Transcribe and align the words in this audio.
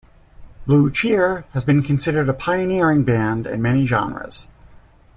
Blue 0.65 0.89
Cheer 0.89 1.45
has 1.53 1.63
been 1.63 1.83
considered 1.83 2.27
a 2.27 2.33
pioneering 2.33 3.03
band 3.03 3.45
in 3.45 3.61
many 3.61 3.85
genres. 3.85 4.47